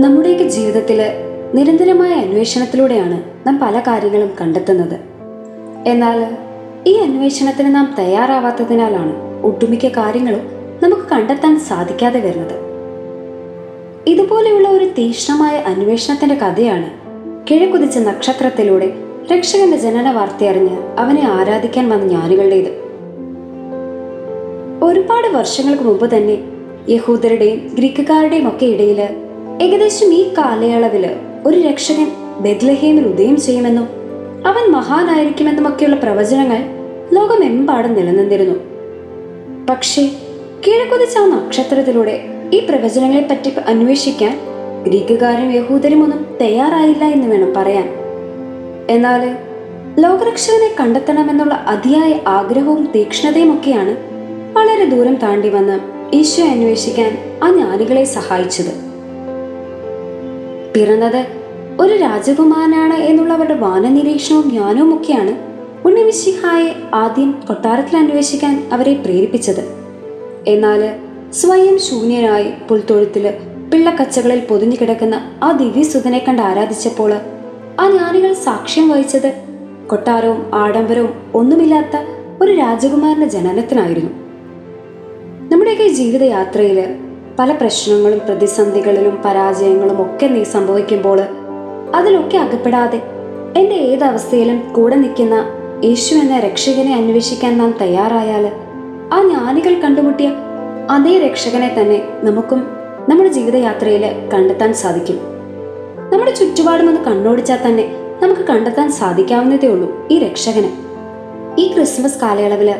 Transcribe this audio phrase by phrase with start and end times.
[0.00, 1.00] നമ്മുടെയൊക്കെ ജീവിതത്തിൽ
[1.54, 5.00] നിരന്തരമായ അന്വേഷണത്തിലൂടെയാണ് നാം പല കാര്യങ്ങളും കണ്ടെത്തുന്നത്.
[5.86, 6.36] എന്നാൽ
[6.86, 10.40] ഈ അന്വേഷണത്തിന് നാം തയ്യാറാവാത്തതിനാലാണ് ഒട്ടുമിക്ക കാര്യങ്ങളും
[10.82, 12.54] നമുക്ക് കണ്ടെത്താൻ സാധിക്കാതെ വരുന്നത്.
[14.06, 16.90] ഇതുപോലെയുള്ള ഒരു തീക്ഷ്ണമായ അന്വേഷണത്തിന്റെ കഥയാണ്
[17.50, 18.92] കിഴക്കുതിച്ച നക്ഷത്രത്തിലൂടെ
[19.32, 22.72] രക്ഷകന്റെ ജനന വാർത്തയറിഞ്ഞ് അവനെ ആരാധിക്കാൻ വന്ന ജ്ഞാനികളുടേത്.
[24.84, 26.38] ഒരുപാട് വർഷങ്ങൾക്ക് മുമ്പ് തന്നെ
[26.88, 29.25] യഹൂദരുടെയും ഗ്രീക്കുകാരുടെയും ഒക്കെ ഇടയിൽ
[29.62, 32.10] ഏകദേശം ഈ കാലയളവിൽ ഒരു രക്ഷകൻ
[32.40, 33.88] ബെദ്ലഹേമിൽ ഉദയം ചെയ്യുമെന്നും
[34.46, 36.58] അവൻ മഹാനായിരിക്കുമെന്നും ഒക്കെയുള്ള പ്രവചനങ്ങൾ
[37.12, 38.54] ലോകമെമ്പാടും നിലനിന്നിരുന്നു.
[39.70, 40.10] പക്ഷേ
[40.66, 44.40] കിഴക്കുതിച്ച നക്ഷത്രത്തിലൂടെ ഈ പ്രവചനങ്ങളെ പറ്റി അന്വേഷിക്കാൻ
[44.86, 47.88] ഗ്രീക്കുകാരും യഹൂദരും ഒന്നും തയ്യാറായില്ല എന്ന് വേണം പറയാൻ.
[48.90, 49.36] എന്നാൽ
[49.98, 53.96] ലോകരക്ഷകനെ കണ്ടെത്തണമെന്നുള്ള അതിയായ ആഗ്രഹവും തീക്ഷ്ണതയും ഒക്കെയാണ്
[54.56, 55.80] വളരെ ദൂരം താണ്ടി വന്ന്
[56.16, 58.85] ഈശോ അന്വേഷിക്കാൻ ആ ജ്ഞാനികളെ സഹായിച്ചത്.
[60.76, 61.26] പിറന്നത്
[61.80, 65.32] ഒരു രാജകുമാരനാണ് എന്നുള്ളവരുടെ വാനനിരീക്ഷണവും ജ്ഞാനവും ഒക്കെയാണ്
[65.88, 69.62] ഉണ്ണിമിശിഹായെ ആദ്യം കൊട്ടാരത്തിൽ അന്വേഷിക്കാൻ അവരെ പ്രേരിപ്പിച്ചത്.
[70.46, 70.94] എന്നാൽ
[71.30, 73.34] സ്വയം ശൂന്യനായി പുൽത്തൊഴുത്തിൽ
[73.72, 77.12] പിള്ളക്കച്ചകളിൽ പൊതിഞ്ഞു കിടക്കുന്ന ആ ദിവ്യസുതനെ കണ്ട് ആരാധിച്ചപ്പോൾ
[77.80, 79.32] ആ ജ്ഞാനികൾ സാക്ഷ്യം വഹിച്ചത്
[79.86, 81.96] കൊട്ടാരവും ആഡംബരവും ഒന്നുമില്ലാത്ത
[82.42, 84.10] ഒരു രാജകുമാരന്റെ ജനനത്തിനായിരുന്നു.
[85.52, 87.05] നമ്മുടെയൊക്കെ ജീവിതയാത്രയിൽ
[87.38, 91.18] പല പ്രശ്നങ്ങളും പ്രതിസന്ധികളിലും പരാജയങ്ങളും ഒക്കെ നീ സംഭവിക്കുമ്പോൾ
[91.94, 93.02] അതിലൊക്കെ അകപ്പെടാതെ
[93.56, 95.34] എന്റെ ഏതവസ്ഥയിലും കൂടെ നിൽക്കുന്ന
[95.84, 98.46] യേശു എന്ന രക്ഷകനെ അന്വേഷിക്കാൻ നാം തയ്യാറായാൽ
[99.12, 100.32] ആ ജ്ഞാനികൾ കണ്ടുമുട്ടിയ
[100.90, 102.66] അതേ രക്ഷകനെ തന്നെ നമുക്കും
[103.08, 105.18] നമ്മുടെ ജീവിതയാത്രയിൽ കണ്ടെത്താൻ സാധിക്കും.
[106.12, 110.70] നമ്മുടെ ചുറ്റുപാടും ഒന്ന് കണ്ണോടിച്ചാൽ തന്നെ നമുക്ക് കണ്ടെത്താൻ സാധിക്കാവുന്നതേ ഉള്ളൂ ഈ രക്ഷകനെ.
[111.58, 112.74] ഈ ക്രിസ്മസ് കാലയളവിൽ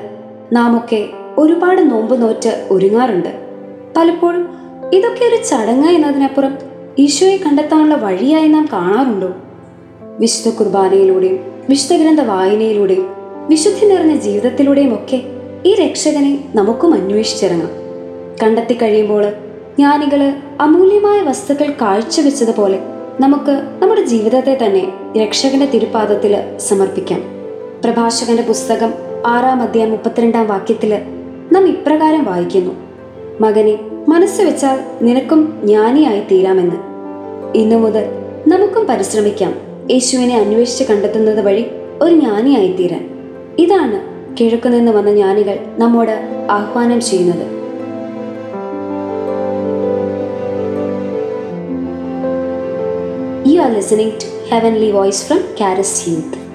[0.53, 3.46] നാം ഒക്കെ ഒരുപാട് നോമ്പ് നോറ്റ് ഒരുങ്ങാറുണ്ട്.
[3.97, 4.49] പലപ്പോഴും
[4.93, 6.59] ഇതൊക്കെ ഒരു ചടങ്ങ് എന്നതിനപ്പുറം
[6.99, 9.29] ഈശോയെ കണ്ടെത്താനുള്ള വഴിയായി നാം കാണാറുണ്ടോ?
[10.19, 11.39] വിശുദ്ധ കുർബാനയിലൂടെയും
[11.71, 13.07] വിശുദ്ധ ഗ്രന്ഥ വായനയിലൂടെയും
[13.49, 15.23] വിശുദ്ധി നിറഞ്ഞ ജീവിതത്തിലൂടെയും ഒക്കെ
[15.67, 17.71] ഈ രക്ഷകനെ നമുക്കും അന്വേഷിച്ചിറങ്ങാം.
[18.43, 19.31] കണ്ടെത്തി കഴിയുമ്പോൾ
[19.77, 22.79] ജ്ഞാനികൾ അമൂല്യമായ വസ്തുക്കൾ കാഴ്ചവെച്ചതുപോലെ
[23.21, 24.93] നമുക്ക് നമ്മുടെ ജീവിതത്തെ തന്നെ
[25.23, 27.23] രക്ഷകന്റെ തിരുപാദത്തിൽ സമർപ്പിക്കാം.
[27.85, 28.95] പ്രഭാഷകന്റെ പുസ്തകം
[29.27, 30.99] ആറാം അധ്യായം മുപ്പത്തിരണ്ടാം വാക്യത്തിൽ
[31.53, 32.86] നാം ഇപ്രകാരം വായിക്കുന്നു.
[33.41, 36.77] മകനെ മനസ്സ് വെച്ചാൽ നിനക്കും ജ്ഞാനിയായി തീരാമെന്ന്.
[37.59, 38.05] ഇന്നു മുതൽ
[38.47, 39.55] നമുക്കും പരിശ്രമിക്കാം
[39.91, 41.67] യേശുവിനെ അന്വേഷിച്ച് കണ്ടെത്തുന്നത് വഴി
[42.03, 43.11] ഒരു ജ്ഞാനിയായി തീരാൻ.
[43.59, 44.01] ഇതാണ്
[44.41, 47.47] കിഴക്കുനിന്ന് വന്ന ജ്ഞാനികൾ നമ്മോട് ആഹ്വാനം ചെയ്യുന്നത്.
[53.49, 56.46] You are listening to heavenly voice from Kairos Youth.